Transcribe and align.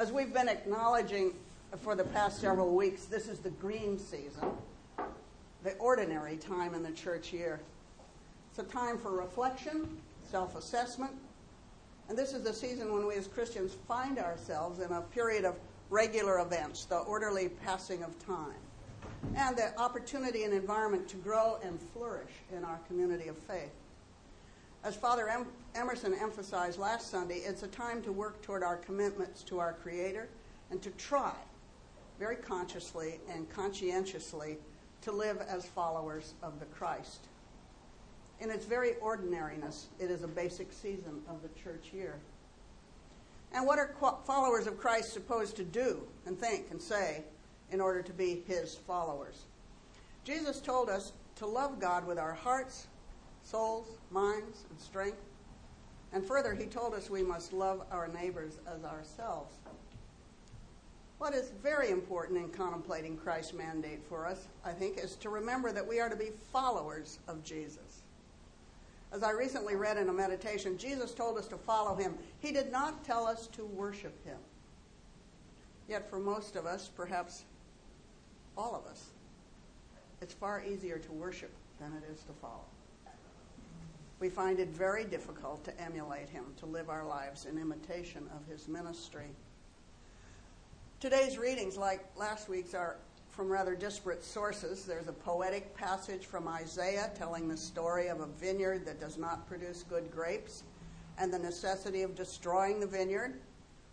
As 0.00 0.10
we've 0.10 0.32
been 0.32 0.48
acknowledging 0.48 1.34
for 1.82 1.94
the 1.94 2.04
past 2.04 2.40
several 2.40 2.74
weeks, 2.74 3.04
this 3.04 3.28
is 3.28 3.40
the 3.40 3.50
green 3.50 3.98
season, 3.98 4.48
the 5.62 5.74
ordinary 5.74 6.38
time 6.38 6.72
in 6.72 6.82
the 6.82 6.90
church 6.92 7.34
year. 7.34 7.60
It's 8.48 8.60
a 8.60 8.62
time 8.62 8.96
for 8.96 9.12
reflection, 9.12 9.98
self 10.30 10.56
assessment, 10.56 11.12
and 12.08 12.16
this 12.16 12.32
is 12.32 12.42
the 12.42 12.54
season 12.54 12.94
when 12.94 13.06
we 13.06 13.16
as 13.16 13.26
Christians 13.26 13.76
find 13.86 14.18
ourselves 14.18 14.80
in 14.80 14.90
a 14.90 15.02
period 15.02 15.44
of 15.44 15.54
regular 15.90 16.38
events, 16.38 16.86
the 16.86 17.00
orderly 17.00 17.50
passing 17.62 18.02
of 18.02 18.18
time, 18.24 18.56
and 19.36 19.54
the 19.54 19.78
opportunity 19.78 20.44
and 20.44 20.54
environment 20.54 21.08
to 21.08 21.16
grow 21.18 21.58
and 21.62 21.78
flourish 21.92 22.32
in 22.56 22.64
our 22.64 22.78
community 22.88 23.28
of 23.28 23.36
faith. 23.36 23.74
As 24.82 24.96
Father 24.96 25.28
Emerson 25.74 26.14
emphasized 26.14 26.78
last 26.78 27.10
Sunday, 27.10 27.40
it's 27.44 27.62
a 27.62 27.68
time 27.68 28.00
to 28.02 28.12
work 28.12 28.40
toward 28.40 28.62
our 28.62 28.76
commitments 28.76 29.42
to 29.42 29.58
our 29.58 29.74
Creator 29.74 30.28
and 30.70 30.80
to 30.80 30.90
try 30.92 31.34
very 32.18 32.36
consciously 32.36 33.20
and 33.30 33.48
conscientiously 33.50 34.56
to 35.02 35.12
live 35.12 35.38
as 35.46 35.66
followers 35.66 36.32
of 36.42 36.58
the 36.60 36.66
Christ. 36.66 37.26
In 38.40 38.50
its 38.50 38.64
very 38.64 38.92
ordinariness, 39.02 39.88
it 39.98 40.10
is 40.10 40.22
a 40.22 40.28
basic 40.28 40.72
season 40.72 41.20
of 41.28 41.42
the 41.42 41.48
church 41.60 41.92
year. 41.92 42.18
And 43.52 43.66
what 43.66 43.78
are 43.78 43.94
followers 44.24 44.66
of 44.66 44.78
Christ 44.78 45.12
supposed 45.12 45.56
to 45.56 45.64
do 45.64 46.00
and 46.24 46.38
think 46.38 46.68
and 46.70 46.80
say 46.80 47.24
in 47.70 47.82
order 47.82 48.00
to 48.00 48.12
be 48.14 48.44
his 48.46 48.76
followers? 48.86 49.44
Jesus 50.24 50.58
told 50.58 50.88
us 50.88 51.12
to 51.36 51.46
love 51.46 51.80
God 51.80 52.06
with 52.06 52.18
our 52.18 52.34
hearts, 52.34 52.86
souls, 53.50 53.98
minds, 54.10 54.64
and 54.70 54.80
strength. 54.80 55.20
And 56.12 56.24
further, 56.24 56.54
he 56.54 56.66
told 56.66 56.94
us 56.94 57.10
we 57.10 57.22
must 57.22 57.52
love 57.52 57.82
our 57.90 58.08
neighbors 58.08 58.58
as 58.66 58.84
ourselves. 58.84 59.54
What 61.18 61.34
is 61.34 61.52
very 61.62 61.90
important 61.90 62.38
in 62.38 62.48
contemplating 62.48 63.16
Christ's 63.16 63.52
mandate 63.52 64.00
for 64.08 64.26
us, 64.26 64.48
I 64.64 64.72
think, 64.72 64.98
is 64.98 65.16
to 65.16 65.28
remember 65.28 65.70
that 65.72 65.86
we 65.86 66.00
are 66.00 66.08
to 66.08 66.16
be 66.16 66.30
followers 66.52 67.18
of 67.28 67.44
Jesus. 67.44 68.02
As 69.12 69.22
I 69.22 69.32
recently 69.32 69.76
read 69.76 69.98
in 69.98 70.08
a 70.08 70.12
meditation, 70.12 70.78
Jesus 70.78 71.12
told 71.12 71.36
us 71.36 71.46
to 71.48 71.58
follow 71.58 71.94
him. 71.94 72.14
He 72.38 72.52
did 72.52 72.72
not 72.72 73.04
tell 73.04 73.26
us 73.26 73.48
to 73.48 73.64
worship 73.64 74.24
him. 74.24 74.38
Yet, 75.88 76.08
for 76.08 76.20
most 76.20 76.54
of 76.56 76.66
us, 76.66 76.88
perhaps 76.96 77.42
all 78.56 78.74
of 78.74 78.90
us, 78.90 79.06
it's 80.22 80.32
far 80.32 80.62
easier 80.64 80.98
to 80.98 81.12
worship 81.12 81.50
than 81.80 81.92
it 81.92 82.10
is 82.10 82.22
to 82.22 82.32
follow 82.40 82.69
we 84.20 84.28
find 84.28 84.60
it 84.60 84.68
very 84.68 85.04
difficult 85.04 85.64
to 85.64 85.80
emulate 85.80 86.28
him, 86.28 86.44
to 86.58 86.66
live 86.66 86.90
our 86.90 87.06
lives 87.06 87.46
in 87.46 87.58
imitation 87.58 88.28
of 88.36 88.46
his 88.46 88.68
ministry. 88.68 89.28
Today's 91.00 91.38
readings, 91.38 91.78
like 91.78 92.04
last 92.16 92.48
week's, 92.50 92.74
are 92.74 92.96
from 93.30 93.48
rather 93.48 93.74
disparate 93.74 94.22
sources. 94.22 94.84
There's 94.84 95.08
a 95.08 95.12
poetic 95.12 95.74
passage 95.74 96.26
from 96.26 96.46
Isaiah 96.46 97.10
telling 97.14 97.48
the 97.48 97.56
story 97.56 98.08
of 98.08 98.20
a 98.20 98.26
vineyard 98.26 98.84
that 98.84 99.00
does 99.00 99.16
not 99.16 99.46
produce 99.48 99.82
good 99.88 100.10
grapes 100.10 100.64
and 101.16 101.32
the 101.32 101.38
necessity 101.38 102.02
of 102.02 102.14
destroying 102.14 102.80
the 102.80 102.86
vineyard. 102.86 103.40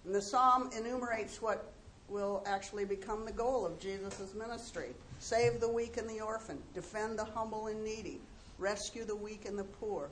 And 0.04 0.14
the 0.14 0.22
psalm 0.22 0.70
enumerates 0.78 1.42
what 1.42 1.72
will 2.10 2.44
actually 2.46 2.84
become 2.84 3.26
the 3.26 3.32
goal 3.32 3.66
of 3.66 3.80
Jesus' 3.80 4.34
ministry 4.34 4.90
save 5.20 5.60
the 5.60 5.68
weak 5.68 5.98
and 5.98 6.10
the 6.10 6.22
orphan, 6.22 6.62
defend 6.74 7.18
the 7.18 7.26
humble 7.26 7.68
and 7.68 7.84
needy, 7.84 8.20
rescue 8.58 9.06
the 9.06 9.16
weak 9.16 9.46
and 9.46 9.58
the 9.58 9.64
poor, 9.64 10.10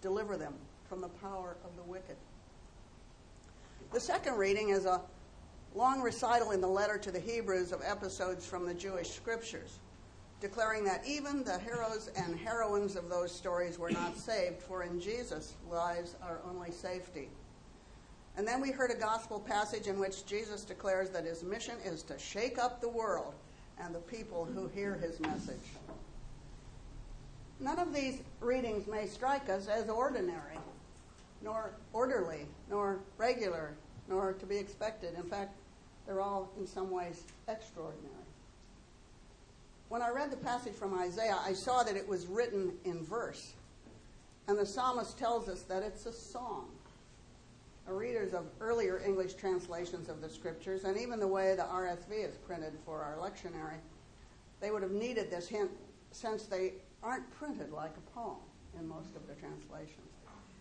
deliver 0.00 0.36
them 0.36 0.54
from 0.88 1.00
the 1.00 1.08
power 1.08 1.56
of 1.64 1.76
the 1.76 1.82
wicked. 1.82 2.16
The 3.92 4.00
second 4.00 4.36
reading 4.36 4.70
is 4.70 4.84
a 4.84 5.00
long 5.74 6.00
recital 6.00 6.50
in 6.50 6.60
the 6.60 6.68
letter 6.68 6.98
to 6.98 7.10
the 7.10 7.20
Hebrews 7.20 7.72
of 7.72 7.82
episodes 7.84 8.46
from 8.46 8.66
the 8.66 8.74
Jewish 8.74 9.10
scriptures, 9.10 9.78
declaring 10.40 10.84
that 10.84 11.06
even 11.06 11.42
the 11.42 11.58
heroes 11.58 12.10
and 12.16 12.38
heroines 12.38 12.96
of 12.96 13.08
those 13.08 13.32
stories 13.32 13.78
were 13.78 13.90
not 13.90 14.16
saved, 14.18 14.62
for 14.62 14.82
in 14.82 15.00
Jesus 15.00 15.54
lies 15.70 16.16
our 16.22 16.40
only 16.48 16.70
safety. 16.70 17.28
And 18.36 18.46
then 18.46 18.60
we 18.60 18.70
heard 18.70 18.92
a 18.92 18.94
gospel 18.94 19.40
passage 19.40 19.88
in 19.88 19.98
which 19.98 20.24
Jesus 20.24 20.64
declares 20.64 21.10
that 21.10 21.24
his 21.24 21.42
mission 21.42 21.74
is 21.84 22.02
to 22.04 22.18
shake 22.18 22.56
up 22.56 22.80
the 22.80 22.88
world 22.88 23.34
and 23.80 23.94
the 23.94 24.00
people 24.00 24.44
who 24.44 24.68
hear 24.68 24.94
his 24.94 25.18
message. 25.20 25.56
None 27.60 27.78
of 27.78 27.92
these 27.92 28.20
readings 28.40 28.86
may 28.86 29.06
strike 29.06 29.48
us 29.48 29.66
as 29.66 29.88
ordinary, 29.88 30.58
nor 31.42 31.72
orderly, 31.92 32.46
nor 32.70 33.00
regular, 33.16 33.74
nor 34.08 34.32
to 34.34 34.46
be 34.46 34.56
expected. 34.56 35.14
In 35.14 35.24
fact, 35.24 35.52
they're 36.06 36.20
all 36.20 36.50
in 36.58 36.66
some 36.66 36.90
ways 36.90 37.24
extraordinary. 37.48 38.14
When 39.88 40.02
I 40.02 40.10
read 40.10 40.30
the 40.30 40.36
passage 40.36 40.74
from 40.74 40.98
Isaiah, 40.98 41.38
I 41.44 41.52
saw 41.52 41.82
that 41.82 41.96
it 41.96 42.06
was 42.06 42.26
written 42.26 42.72
in 42.84 43.02
verse. 43.04 43.54
And 44.46 44.58
the 44.58 44.66
psalmist 44.66 45.18
tells 45.18 45.48
us 45.48 45.62
that 45.62 45.82
it's 45.82 46.06
a 46.06 46.12
song. 46.12 46.68
Our 47.86 47.94
readers 47.94 48.34
of 48.34 48.46
earlier 48.60 49.00
English 49.04 49.34
translations 49.34 50.08
of 50.08 50.20
the 50.20 50.28
scriptures, 50.28 50.84
and 50.84 50.96
even 50.98 51.18
the 51.18 51.26
way 51.26 51.54
the 51.56 51.62
RSV 51.62 52.28
is 52.28 52.36
printed 52.46 52.74
for 52.84 53.00
our 53.00 53.16
lectionary, 53.16 53.78
they 54.60 54.70
would 54.70 54.82
have 54.82 54.92
needed 54.92 55.30
this 55.30 55.48
hint 55.48 55.70
since 56.10 56.44
they 56.44 56.74
aren't 57.02 57.30
printed 57.38 57.72
like 57.72 57.94
a 57.96 58.10
poem 58.10 58.38
in 58.78 58.88
most 58.88 59.14
of 59.16 59.26
the 59.26 59.34
translations. 59.34 60.08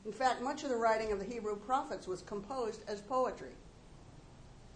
In 0.05 0.11
fact, 0.11 0.41
much 0.41 0.63
of 0.63 0.69
the 0.69 0.75
writing 0.75 1.11
of 1.11 1.19
the 1.19 1.25
Hebrew 1.25 1.55
prophets 1.55 2.07
was 2.07 2.21
composed 2.21 2.81
as 2.87 3.01
poetry. 3.01 3.51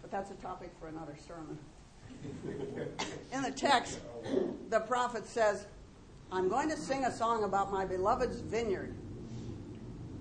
But 0.02 0.10
that's 0.10 0.30
a 0.30 0.34
topic 0.34 0.70
for 0.78 0.88
another 0.88 1.16
sermon. 1.26 1.58
in 3.32 3.42
the 3.42 3.50
text, 3.50 4.00
the 4.68 4.80
prophet 4.80 5.26
says, 5.26 5.66
I'm 6.30 6.48
going 6.48 6.68
to 6.70 6.76
sing 6.76 7.04
a 7.04 7.12
song 7.12 7.44
about 7.44 7.72
my 7.72 7.84
beloved's 7.84 8.40
vineyard. 8.40 8.94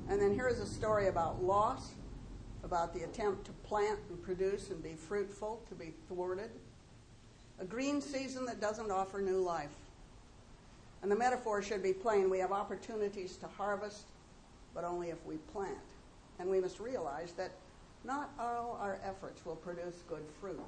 And 0.10 0.22
then 0.22 0.34
here's 0.34 0.60
a 0.60 0.66
story 0.66 1.08
about 1.08 1.44
loss, 1.44 1.92
about 2.64 2.94
the 2.94 3.04
attempt 3.04 3.46
to 3.46 3.52
plant 3.64 4.00
and 4.10 4.22
produce 4.22 4.70
and 4.70 4.84
be 4.84 4.94
fruitful, 4.94 5.62
to 5.70 5.76
be 5.76 5.94
thwarted. 6.08 6.52
A 7.60 7.66
green 7.66 8.02
season 8.02 8.46
that 8.46 8.60
doesn't 8.60 8.92
offer 8.92 9.22
new 9.22 9.40
life. 9.40 9.72
And 11.02 11.12
the 11.12 11.16
metaphor 11.16 11.62
should 11.62 11.82
be 11.82 11.94
plain. 11.94 12.30
We 12.30 12.40
have 12.40 12.52
opportunities 12.52 13.38
to 13.38 13.48
harvest, 13.48 14.04
but 14.74 14.84
only 14.84 15.10
if 15.10 15.24
we 15.26 15.38
plant. 15.54 15.78
And 16.40 16.50
we 16.50 16.60
must 16.60 16.80
realize 16.80 17.32
that 17.34 17.52
not 18.04 18.32
all 18.40 18.80
our 18.82 19.00
efforts 19.04 19.46
will 19.46 19.56
produce 19.56 20.04
good 20.08 20.24
fruit. 20.40 20.60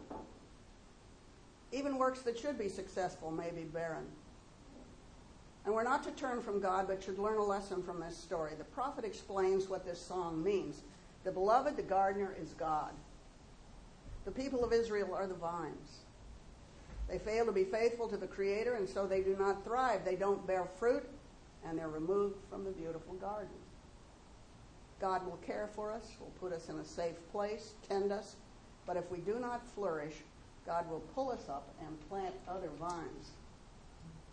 Even 1.72 1.98
works 1.98 2.22
that 2.22 2.38
should 2.38 2.58
be 2.58 2.70
successful 2.70 3.32
may 3.32 3.50
be 3.50 3.64
barren. 3.64 4.06
And 5.66 5.74
we're 5.74 5.84
not 5.84 6.04
to 6.04 6.12
turn 6.12 6.42
from 6.42 6.60
God, 6.60 6.88
but 6.88 7.02
should 7.02 7.18
learn 7.18 7.38
a 7.38 7.44
lesson 7.44 7.82
from 7.82 8.00
this 8.00 8.18
story. 8.18 8.52
The 8.58 8.66
prophet 8.66 9.06
explains 9.06 9.70
what 9.70 9.86
this 9.86 10.00
song 10.00 10.44
means. 10.44 10.82
The 11.24 11.32
beloved, 11.32 11.78
the 11.78 11.84
gardener, 11.84 12.36
is 12.40 12.54
God. 12.54 12.92
The 14.26 14.32
people 14.32 14.64
of 14.64 14.74
Israel 14.74 15.14
are 15.14 15.26
the 15.26 15.34
vines. 15.34 16.03
They 17.10 17.20
fail 17.20 17.46
to 17.46 17.52
be 17.52 17.64
faithful 17.64 18.08
to 18.08 18.18
the 18.18 18.28
Creator, 18.28 18.76
and 18.76 18.88
so 18.88 19.06
they 19.06 19.22
do 19.22 19.36
not 19.38 19.64
thrive. 19.64 20.06
They 20.06 20.16
don't 20.16 20.46
bear 20.48 20.66
fruit, 20.80 21.08
and 21.66 21.78
they're 21.78 21.90
removed 21.90 22.38
from 22.50 22.64
the 22.64 22.72
beautiful 22.72 23.14
garden. 23.16 23.50
God 25.00 25.26
will 25.26 25.40
care 25.46 25.70
for 25.76 25.92
us, 25.92 26.16
will 26.20 26.32
put 26.40 26.54
us 26.54 26.70
in 26.70 26.78
a 26.80 26.86
safe 26.86 27.16
place, 27.32 27.74
tend 27.88 28.12
us, 28.12 28.36
but 28.86 28.98
if 28.98 29.10
we 29.12 29.20
do 29.20 29.38
not 29.40 29.68
flourish, 29.76 30.16
God 30.66 30.90
will 30.90 31.02
pull 31.14 31.30
us 31.30 31.50
up 31.50 31.68
and 31.86 32.10
plant 32.10 32.34
other 32.48 32.70
vines. 32.80 33.32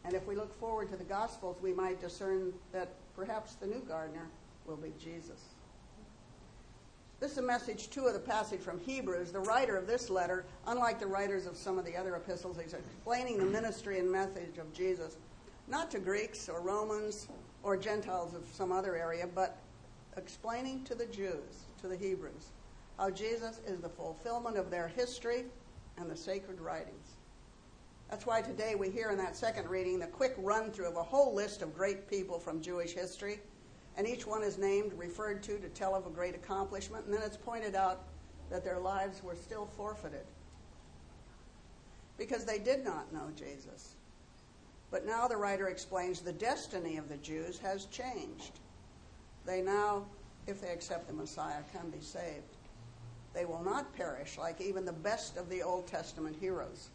And 0.05 0.15
if 0.15 0.27
we 0.27 0.37
look 0.37 0.59
forward 0.59 0.91
to 0.91 0.97
the 0.97 1.05
Gospels, 1.05 1.57
we 1.61 1.73
might 1.73 2.01
discern 2.01 2.53
that 2.73 2.95
perhaps 3.17 3.55
the 3.55 3.67
new 3.67 3.81
gardener 3.81 4.29
will 4.67 4.77
be 4.77 4.93
Jesus. 5.03 5.41
This 7.21 7.33
is 7.33 7.39
a 7.39 7.43
message, 7.43 7.91
too, 7.91 8.07
of 8.07 8.15
the 8.15 8.19
passage 8.19 8.61
from 8.61 8.81
Hebrews. 8.81 9.31
The 9.31 9.41
writer 9.41 9.77
of 9.77 9.87
this 9.87 10.09
letter, 10.09 10.47
unlike 10.67 10.99
the 10.99 11.07
writers 11.07 11.45
of 11.45 11.55
some 11.55 11.79
of 11.79 11.85
the 11.85 11.95
other 11.95 12.17
epistles, 12.17 12.57
is 12.59 12.73
explaining 12.73 13.37
the 13.37 13.45
ministry 13.45 13.99
and 13.99 14.11
message 14.11 14.57
of 14.57 14.73
Jesus, 14.73 15.19
not 15.69 15.91
to 15.91 15.99
Greeks 15.99 16.49
or 16.49 16.63
Romans 16.63 17.29
or 17.63 17.77
Gentiles 17.77 18.33
of 18.33 18.49
some 18.51 18.73
other 18.73 18.97
area, 18.97 19.29
but 19.35 19.59
explaining 20.17 20.83
to 20.85 20.95
the 20.95 21.05
Jews, 21.05 21.67
to 21.83 21.89
the 21.89 21.97
Hebrews, 21.97 22.53
how 22.97 23.11
Jesus 23.11 23.61
is 23.67 23.81
the 23.81 23.91
fulfillment 23.91 24.57
of 24.57 24.71
their 24.71 24.89
history 24.89 25.45
and 25.99 26.11
the 26.11 26.17
sacred 26.17 26.59
writings. 26.59 27.17
That's 28.09 28.25
why 28.25 28.41
today 28.41 28.77
we 28.77 28.89
hear 28.89 29.11
in 29.11 29.19
that 29.19 29.37
second 29.37 29.69
reading 29.69 29.99
the 29.99 30.07
quick 30.07 30.35
run 30.39 30.71
through 30.71 30.89
of 30.89 30.97
a 30.97 31.03
whole 31.03 31.35
list 31.35 31.61
of 31.61 31.77
great 31.77 32.09
people 32.09 32.39
from 32.39 32.63
Jewish 32.63 32.95
history 32.95 33.41
and 33.97 34.07
each 34.07 34.27
one 34.27 34.43
is 34.43 34.59
named, 34.59 34.93
referred 34.97 35.43
to, 35.45 35.59
to 35.59 35.69
tell 35.69 35.95
of 35.95 36.07
a 36.07 36.11
great 36.11 36.35
accomplishment, 36.35 37.05
and 37.05 37.15
then 37.15 37.23
it's 37.23 37.37
pointed 37.37 37.75
out 37.75 38.05
that 38.51 38.65
their 38.65 38.79
lives 38.79 39.23
were 39.23 39.37
still 39.37 39.67
forfeited 39.77 40.25
because 42.19 42.45
they 42.45 42.59
did 42.59 42.85
not 42.85 43.13
know 43.13 43.31
Jesus. 43.35 43.95
But 44.91 45.07
now 45.07 45.27
the 45.29 45.37
writer 45.37 45.69
explains 45.69 46.21
the 46.21 46.33
destiny 46.33 46.97
of 46.97 47.09
the 47.09 47.17
Jews 47.19 47.59
has 47.61 47.87
changed. 47.87 48.59
They 49.47 49.63
now, 49.63 50.05
if 50.47 50.61
they 50.61 50.69
accept 50.69 51.07
the 51.07 51.15
Messiah, 51.15 51.63
can 51.73 51.91
be 51.91 52.01
saved. 52.01 52.57
They 53.33 53.45
will 53.45 53.63
not 53.63 53.95
perish 53.97 54.37
like 54.37 54.61
even 54.61 54.85
the 54.85 54.93
best 54.93 55.37
of 55.37 55.49
the 55.49 55.63
Old 55.63 55.87
Testament 55.87 56.37
heroes. 56.39 56.91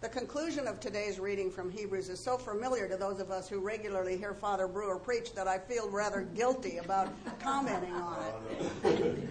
The 0.00 0.08
conclusion 0.08 0.68
of 0.68 0.78
today's 0.78 1.18
reading 1.18 1.50
from 1.50 1.72
Hebrews 1.72 2.08
is 2.08 2.20
so 2.20 2.38
familiar 2.38 2.88
to 2.88 2.96
those 2.96 3.18
of 3.18 3.32
us 3.32 3.48
who 3.48 3.58
regularly 3.58 4.16
hear 4.16 4.32
Father 4.32 4.68
Brewer 4.68 4.96
preach 4.96 5.34
that 5.34 5.48
I 5.48 5.58
feel 5.58 5.90
rather 5.90 6.22
guilty 6.36 6.76
about 6.76 7.08
commenting 7.40 7.92
on 7.94 8.32
it. 8.84 9.28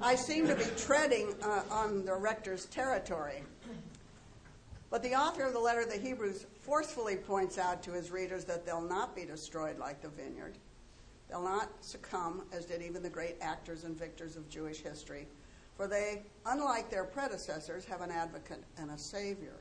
I 0.00 0.14
seem 0.14 0.46
to 0.46 0.54
be 0.54 0.64
treading 0.78 1.34
uh, 1.42 1.62
on 1.70 2.06
the 2.06 2.14
rector's 2.14 2.64
territory. 2.66 3.42
But 4.88 5.02
the 5.02 5.14
author 5.14 5.44
of 5.44 5.52
the 5.52 5.58
letter 5.58 5.82
to 5.82 5.90
the 5.90 5.98
Hebrews 5.98 6.46
forcefully 6.62 7.16
points 7.16 7.58
out 7.58 7.82
to 7.82 7.92
his 7.92 8.10
readers 8.10 8.46
that 8.46 8.64
they'll 8.64 8.80
not 8.80 9.14
be 9.14 9.26
destroyed 9.26 9.78
like 9.78 10.00
the 10.00 10.08
vineyard. 10.08 10.56
They'll 11.28 11.44
not 11.44 11.68
succumb, 11.82 12.44
as 12.50 12.64
did 12.64 12.80
even 12.80 13.02
the 13.02 13.10
great 13.10 13.36
actors 13.42 13.84
and 13.84 13.94
victors 13.94 14.36
of 14.36 14.48
Jewish 14.48 14.78
history, 14.80 15.28
for 15.80 15.86
they, 15.86 16.20
unlike 16.44 16.90
their 16.90 17.04
predecessors, 17.04 17.86
have 17.86 18.02
an 18.02 18.10
advocate 18.10 18.62
and 18.76 18.90
a 18.90 18.98
Savior. 18.98 19.56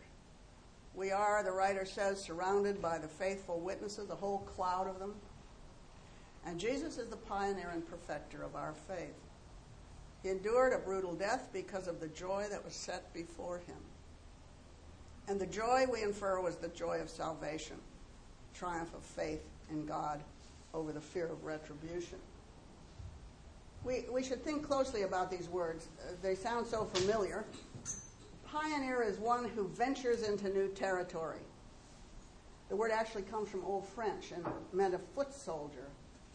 We 0.94 1.12
are, 1.12 1.42
the 1.46 1.54
writer 1.54 1.86
says, 1.86 2.22
surrounded 2.22 2.82
by 2.82 2.98
the 2.98 3.08
faithful 3.08 3.62
witnesses, 3.62 4.10
a 4.10 4.16
whole 4.16 4.40
cloud 4.40 4.90
of 4.90 5.00
them. 5.00 5.14
And 6.46 6.60
Jesus 6.60 6.98
is 6.98 7.08
the 7.08 7.16
pioneer 7.16 7.70
and 7.74 7.90
perfecter 7.90 8.44
of 8.44 8.58
our 8.58 8.74
faith. 8.74 9.16
He 10.22 10.28
endured 10.28 10.74
a 10.74 10.80
brutal 10.80 11.14
death 11.14 11.48
because 11.54 11.88
of 11.88 12.02
the 12.02 12.10
joy 12.10 12.48
that 12.50 12.66
was 12.66 12.74
set 12.74 13.14
before 13.14 13.60
him. 13.60 13.80
And 15.30 15.40
the 15.40 15.46
joy 15.46 15.86
we 15.90 16.04
infer 16.04 16.42
was 16.42 16.58
the 16.58 16.68
joy 16.68 17.00
of 17.00 17.10
salvation, 17.10 17.78
triumph 18.54 18.94
of 18.94 19.04
faith 19.04 19.46
in 19.70 19.86
God 19.86 20.20
over 20.74 20.92
the 20.92 21.00
fear 21.00 21.28
of 21.28 21.46
retribution. 21.46 22.20
We, 23.84 24.06
we 24.12 24.24
should 24.24 24.44
think 24.44 24.68
closely 24.68 25.04
about 25.04 25.32
these 25.32 25.48
words. 25.48 25.88
Uh, 26.00 26.14
they 26.22 26.36
sound 26.36 26.68
so 26.68 26.86
familiar. 26.86 27.46
Pioneer 28.46 29.02
is 29.02 29.18
one 29.18 29.48
who 29.48 29.68
ventures 29.68 30.24
into 30.24 30.50
new 30.50 30.68
territory. 30.70 31.40
The 32.70 32.76
word 32.76 32.92
actually 32.92 33.24
comes 33.24 33.50
from 33.50 33.64
Old 33.66 33.88
French 33.88 34.32
and 34.32 34.46
meant 34.74 34.94
a 34.94 35.00
foot 35.00 35.34
soldier 35.34 35.88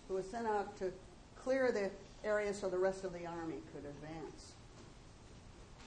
who 0.09 0.15
was 0.15 0.29
sent 0.29 0.47
out 0.47 0.77
to 0.79 0.93
clear 1.37 1.71
the 1.71 1.91
area 2.25 2.53
so 2.55 2.69
the 2.69 2.79
rest 2.79 3.05
of 3.05 3.13
the 3.13 3.27
army 3.27 3.59
could 3.73 3.85
advance. 3.85 4.53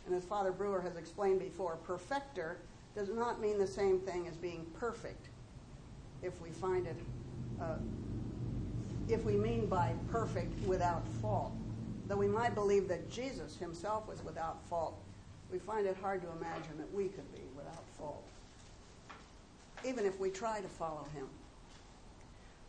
And 0.06 0.16
as 0.16 0.24
Father 0.24 0.52
Brewer 0.52 0.82
has 0.82 0.96
explained 0.96 1.40
before, 1.40 1.78
perfecter 1.84 2.60
does 2.96 3.10
not 3.10 3.42
mean 3.42 3.58
the 3.58 3.68
same 3.68 4.00
thing 4.00 4.28
as 4.28 4.38
being 4.38 4.66
perfect 4.80 5.30
if 6.24 6.40
we 6.42 6.50
find 6.50 6.88
it 6.88 6.96
uh, 7.62 7.76
if 9.10 9.24
we 9.24 9.34
mean 9.34 9.68
by 9.68 9.94
perfect 10.12 10.66
without 10.68 11.08
fault. 11.22 11.54
Though 12.08 12.18
we 12.18 12.28
might 12.28 12.56
believe 12.56 12.88
that 12.88 13.10
Jesus 13.10 13.58
himself 13.58 14.08
was 14.08 14.24
without 14.24 14.62
fault, 14.70 14.98
we 15.52 15.60
find 15.60 15.86
it 15.86 15.98
hard 16.02 16.22
to 16.22 16.32
imagine 16.32 16.78
that 16.78 16.94
we 16.94 17.06
could 17.06 17.34
be 17.34 17.42
without 17.56 17.84
fault, 17.98 18.24
even 19.86 20.06
if 20.06 20.20
we 20.20 20.30
try 20.30 20.60
to 20.60 20.68
follow 20.68 21.06
him. 21.16 21.28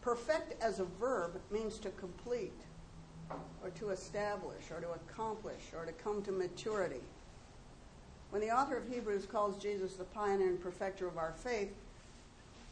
Perfect 0.00 0.61
as 0.62 0.79
a 0.79 0.85
verb 0.85 1.40
means 1.50 1.79
to 1.79 1.90
complete, 1.90 2.61
or 3.62 3.70
to 3.70 3.91
establish, 3.91 4.70
or 4.70 4.81
to 4.81 4.91
accomplish, 4.91 5.61
or 5.76 5.84
to 5.84 5.93
come 5.93 6.23
to 6.23 6.32
maturity. 6.32 7.02
When 8.31 8.41
the 8.41 8.50
author 8.50 8.76
of 8.76 8.88
Hebrews 8.88 9.26
calls 9.26 9.61
Jesus 9.61 9.94
the 9.94 10.05
pioneer 10.05 10.49
and 10.49 10.62
perfecter 10.62 11.08
of 11.08 11.19
our 11.19 11.32
faith, 11.32 11.75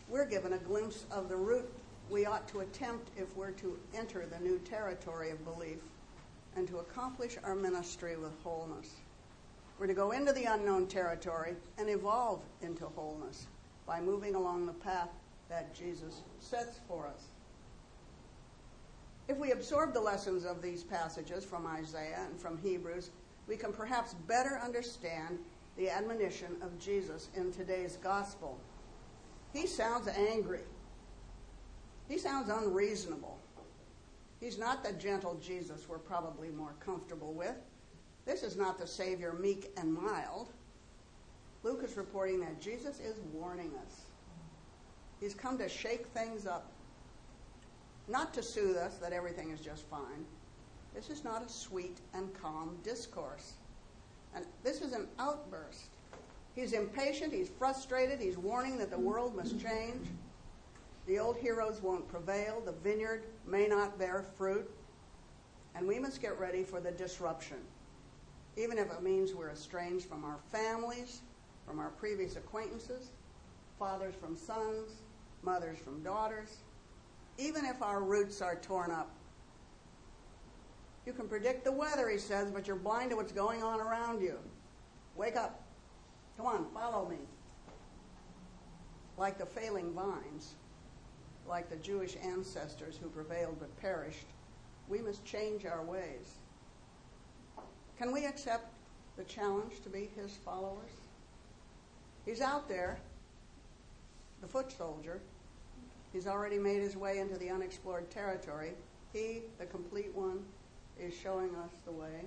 we're 0.08 0.26
given 0.26 0.52
a 0.52 0.58
glimpse 0.58 1.04
of 1.10 1.28
the 1.28 1.36
route 1.36 1.72
we 2.10 2.26
ought 2.26 2.46
to 2.48 2.60
attempt 2.60 3.10
if 3.16 3.36
we're 3.36 3.50
to 3.52 3.78
enter 3.94 4.26
the 4.26 4.38
new 4.38 4.58
territory 4.60 5.30
of 5.30 5.44
belief 5.44 5.80
and 6.56 6.68
to 6.68 6.78
accomplish 6.78 7.36
our 7.42 7.54
ministry 7.54 8.16
with 8.16 8.32
wholeness. 8.42 8.94
We're 9.78 9.88
to 9.88 9.94
go 9.94 10.12
into 10.12 10.32
the 10.32 10.44
unknown 10.44 10.86
territory 10.86 11.54
and 11.78 11.90
evolve 11.90 12.40
into 12.62 12.86
wholeness 12.86 13.46
by 13.86 14.00
moving 14.00 14.34
along 14.34 14.66
the 14.66 14.72
path 14.72 15.10
that 15.48 15.74
Jesus 15.74 16.22
sets 16.40 16.80
for 16.88 17.06
us. 17.06 17.24
If 19.28 19.36
we 19.38 19.50
absorb 19.50 19.92
the 19.92 20.00
lessons 20.00 20.44
of 20.44 20.62
these 20.62 20.84
passages 20.84 21.44
from 21.44 21.66
Isaiah 21.66 22.20
and 22.28 22.40
from 22.40 22.58
Hebrews, 22.58 23.10
we 23.48 23.56
can 23.56 23.72
perhaps 23.72 24.14
better 24.26 24.60
understand 24.64 25.38
the 25.76 25.90
admonition 25.90 26.56
of 26.62 26.78
Jesus 26.78 27.28
in 27.36 27.52
today's 27.52 27.98
gospel. 27.98 28.58
He 29.52 29.66
sounds 29.66 30.08
angry 30.08 30.60
he 32.08 32.18
sounds 32.18 32.48
unreasonable. 32.48 33.38
He's 34.40 34.58
not 34.58 34.84
the 34.84 34.92
gentle 34.92 35.34
Jesus 35.42 35.88
we're 35.88 35.98
probably 35.98 36.50
more 36.50 36.74
comfortable 36.80 37.32
with. 37.32 37.56
This 38.26 38.42
is 38.42 38.56
not 38.56 38.78
the 38.78 38.86
Savior 38.86 39.32
meek 39.32 39.70
and 39.76 39.92
mild. 39.92 40.48
Luke 41.62 41.82
is 41.84 41.96
reporting 41.96 42.40
that 42.40 42.60
Jesus 42.60 43.00
is 43.00 43.18
warning 43.32 43.72
us. 43.84 44.02
He's 45.20 45.34
come 45.34 45.56
to 45.58 45.68
shake 45.68 46.06
things 46.08 46.46
up, 46.46 46.70
not 48.08 48.34
to 48.34 48.42
soothe 48.42 48.76
us 48.76 48.98
that 48.98 49.12
everything 49.12 49.50
is 49.50 49.60
just 49.60 49.86
fine. 49.88 50.26
This 50.94 51.08
is 51.10 51.24
not 51.24 51.44
a 51.44 51.48
sweet 51.48 52.00
and 52.14 52.32
calm 52.40 52.76
discourse. 52.82 53.54
And 54.34 54.44
this 54.62 54.80
is 54.80 54.92
an 54.92 55.08
outburst. 55.18 55.88
He's 56.54 56.72
impatient, 56.72 57.32
he's 57.32 57.48
frustrated, 57.48 58.20
he's 58.20 58.38
warning 58.38 58.78
that 58.78 58.90
the 58.90 58.98
world 58.98 59.34
must 59.34 59.60
change. 59.60 60.08
The 61.06 61.18
old 61.20 61.36
heroes 61.36 61.80
won't 61.82 62.08
prevail, 62.08 62.60
the 62.64 62.72
vineyard 62.72 63.26
may 63.46 63.68
not 63.68 63.98
bear 63.98 64.24
fruit, 64.36 64.68
and 65.74 65.86
we 65.86 66.00
must 66.00 66.20
get 66.20 66.38
ready 66.38 66.64
for 66.64 66.80
the 66.80 66.90
disruption, 66.90 67.58
even 68.56 68.76
if 68.76 68.90
it 68.90 69.02
means 69.02 69.32
we're 69.32 69.50
estranged 69.50 70.06
from 70.06 70.24
our 70.24 70.38
families, 70.50 71.20
from 71.64 71.78
our 71.78 71.90
previous 71.90 72.34
acquaintances, 72.36 73.10
fathers 73.78 74.14
from 74.20 74.36
sons, 74.36 75.02
mothers 75.42 75.78
from 75.78 76.02
daughters, 76.02 76.56
even 77.38 77.64
if 77.64 77.82
our 77.82 78.02
roots 78.02 78.42
are 78.42 78.56
torn 78.56 78.90
up. 78.90 79.10
You 81.04 81.12
can 81.12 81.28
predict 81.28 81.64
the 81.64 81.72
weather, 81.72 82.08
he 82.08 82.18
says, 82.18 82.50
but 82.50 82.66
you're 82.66 82.74
blind 82.74 83.10
to 83.10 83.16
what's 83.16 83.30
going 83.30 83.62
on 83.62 83.80
around 83.80 84.20
you. 84.20 84.38
Wake 85.14 85.36
up. 85.36 85.62
Come 86.36 86.46
on, 86.46 86.66
follow 86.74 87.08
me. 87.08 87.18
Like 89.16 89.38
the 89.38 89.46
failing 89.46 89.92
vines, 89.92 90.56
like 91.48 91.68
the 91.68 91.76
Jewish 91.76 92.16
ancestors 92.22 92.98
who 93.00 93.08
prevailed 93.08 93.58
but 93.58 93.74
perished, 93.80 94.26
we 94.88 95.00
must 95.00 95.24
change 95.24 95.64
our 95.64 95.82
ways. 95.84 96.38
Can 97.98 98.12
we 98.12 98.26
accept 98.26 98.72
the 99.16 99.24
challenge 99.24 99.82
to 99.82 99.88
be 99.88 100.10
his 100.16 100.36
followers? 100.44 100.92
He's 102.24 102.40
out 102.40 102.68
there, 102.68 102.98
the 104.40 104.48
foot 104.48 104.70
soldier. 104.70 105.20
He's 106.12 106.26
already 106.26 106.58
made 106.58 106.80
his 106.82 106.96
way 106.96 107.18
into 107.18 107.36
the 107.36 107.50
unexplored 107.50 108.10
territory. 108.10 108.72
He, 109.12 109.42
the 109.58 109.66
complete 109.66 110.14
one, 110.14 110.40
is 111.00 111.14
showing 111.14 111.54
us 111.56 111.72
the 111.84 111.92
way. 111.92 112.24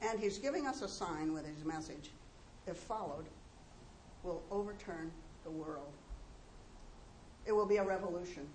And 0.00 0.18
he's 0.18 0.38
giving 0.38 0.66
us 0.66 0.82
a 0.82 0.88
sign 0.88 1.32
with 1.32 1.46
his 1.46 1.64
message. 1.64 2.10
If 2.66 2.76
followed, 2.76 3.26
will 4.22 4.42
overturn 4.50 5.10
the 5.44 5.50
world. 5.50 5.92
It 7.46 7.52
will 7.52 7.66
be 7.66 7.76
a 7.76 7.84
revolution. 7.84 8.46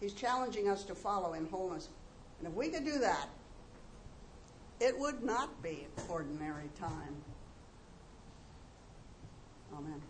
He's 0.00 0.12
challenging 0.12 0.68
us 0.68 0.84
to 0.84 0.94
follow 0.94 1.34
in 1.34 1.46
wholeness. 1.46 1.88
And 2.38 2.48
if 2.48 2.54
we 2.54 2.68
could 2.68 2.84
do 2.84 2.98
that, 2.98 3.28
it 4.80 4.98
would 4.98 5.22
not 5.22 5.62
be 5.62 5.86
ordinary 6.08 6.68
time. 6.78 7.14
Amen. 9.76 10.02